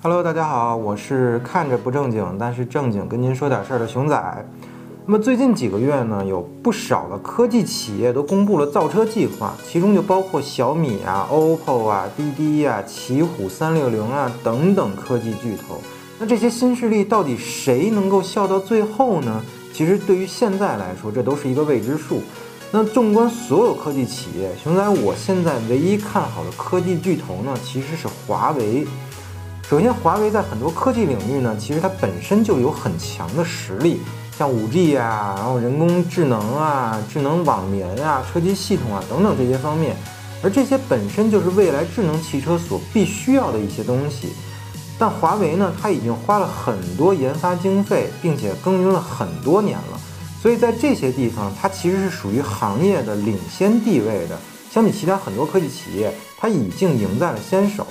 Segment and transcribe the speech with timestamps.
[0.00, 4.46] Hello，大家好，我是看着不正经，但是正经跟您说点事儿的熊仔。
[5.04, 15.80] 那么最近几个月呢，有不少的科技企业都公布了造车计划，其中就包括小米啊、OPPO 啊、滴滴啊、奇虎三六零啊等等科技巨头。
[16.20, 19.44] 那这些新势力到底谁能够笑到最后呢？
[19.72, 22.22] 其实对于现在来说，这都是一个未知数。
[22.70, 28.86] 那纵观所有科技企业，熊仔我现在唯一看好的科技巨头呢，其实是华为。
[29.68, 34.00] 首先，华为在很多科技领域呢，其实它本身就有很强的实力，
[34.34, 39.94] 像 5G 啊，然后人工智能啊、智能网联啊、车机系统啊等等这些方面，
[40.42, 44.32] 而这些本身就是未来智能汽车所必须要的一些东西。
[44.98, 50.00] 但华为呢，它已经花了很多研发经费，并且耕耘了很多年了。
[50.40, 54.38] 所以在这些地方，它其实是属于行业的领先地位的。
[54.70, 57.86] 相比其他很多科技企业，它已经赢在了先手。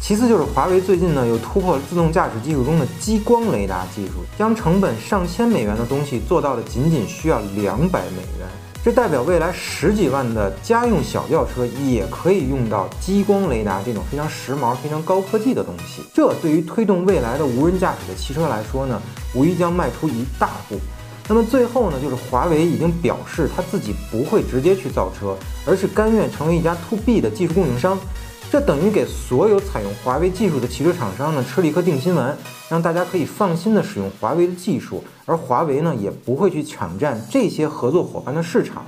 [0.00, 8.48] 其次就是华为最近呢又突破了自动驾驶技术中的激光雷达技术，将成本上千美元的东西做到了仅仅需要两百美元。
[8.82, 16.02] 这代表未来十几万的家用小轿车也可以用到激光雷达这种非常时髦、非常高科技的东西。
[16.14, 19.00] 这对于推动未来的无人驾驶的汽车来说呢，
[19.34, 20.80] 无疑将迈出一大步。
[21.28, 27.98] 那么最后呢，就是华为已经表示他自己不会直接去造车，而是甘愿成为一家 To B 的技术供应商。
[28.50, 32.36] 这等于给所有采用华为技术的汽车厂商呢吃了一颗定心丸，
[32.68, 38.84] 让大家可以放心的使用华为的技术，而华为呢也不会去抢占这些合作伙伴的市场。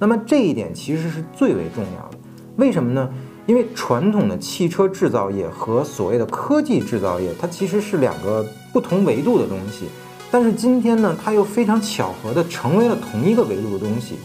[0.00, 2.18] 那么这一点其实是最为重要的。
[2.56, 3.08] 为什么呢？
[3.46, 9.86] 因为传统的汽车制造业和所谓的科技制造业，它其实是两个不同维度的东西。
[10.32, 14.16] 但是今天呢，它又非常巧合的成为了同一个维度的东西。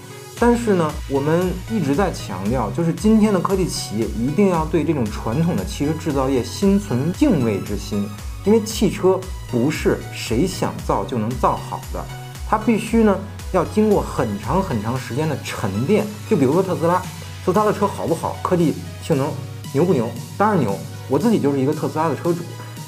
[0.42, 8.10] 但是呢，我们一直在强调，就是今天的科技企业一定要对这种传统的汽车制造业心存敬畏之心，
[8.44, 9.20] 因为汽车
[9.52, 12.04] 不是谁想造就能造好的，
[12.50, 13.16] 它必须呢
[13.52, 16.08] 要经过很长很长时间的沉淀。
[16.28, 17.00] 就比如说特斯拉，
[17.46, 19.32] 特斯拉的车好不好，科技性能
[19.72, 20.10] 牛不牛？
[20.40, 20.76] 当然牛，
[21.08, 22.40] 我自己就是一个特斯拉的车主。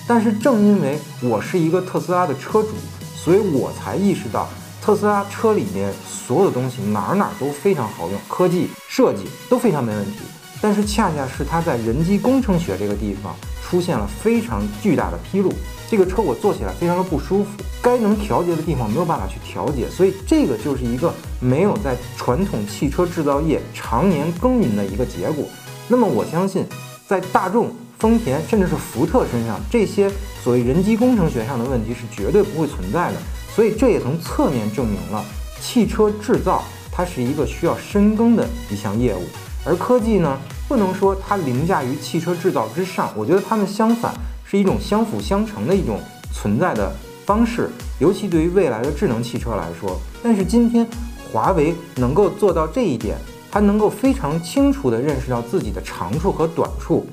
[0.08, 2.70] 但是正因为我是一个特斯拉的车主。
[3.16, 4.50] 所以我才意识到，
[4.84, 10.20] 特斯拉车里面所有的东西哪儿哪儿都非常好用，科技设计都非常没问题。
[10.60, 13.34] 但是恰恰是它在人机工程学这个地方
[13.64, 15.50] 出现了非常巨大的纰漏。
[15.90, 17.50] 这个车我坐起来非常的不舒服，
[17.82, 19.90] 该能调节的地方没有办法去调节。
[19.90, 25.46] 所以这个就是一个没有在传统汽车制造业常年耕耘的一个结果。
[25.88, 26.66] 那么我相信，
[27.08, 27.74] 在大众。
[28.00, 30.12] 丰田甚至是福特身上，这些
[30.44, 33.18] 所谓人机工程学上的问题是绝对不会存在的。
[33.56, 35.24] 所以这也从侧面证明了
[35.62, 39.22] 汽车制造它是一个需要深耕的一项业务，
[39.64, 40.38] 而科技呢，
[40.68, 43.12] 不能说它凌驾于汽车制造之上。
[43.16, 44.14] 我觉得它们相反
[44.44, 46.00] 是一种相辅相成的一种
[46.32, 46.92] 存在的
[47.26, 47.70] 方式，
[48.00, 50.00] 尤其对于未来的智能汽车来说。
[50.22, 50.88] 但是今天
[51.32, 53.18] 华为能够做到这一点，
[53.52, 57.06] 它能够非常清楚地认识到自己的长处和短处。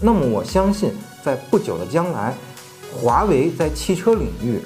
[0.00, 0.92] 那么我相信，
[1.22, 2.34] 在不久的将来，
[2.90, 4.58] 华为在汽车领域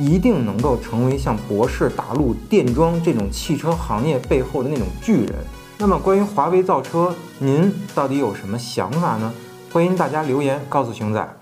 [0.00, 5.34] 一定能够成为像博士、大陆、电装这种汽车行业背后的那种巨人。
[5.76, 9.30] 那么关于华为造车，您到底有什么想法呢？
[9.70, 11.39] 欢迎大家留言告诉熊仔。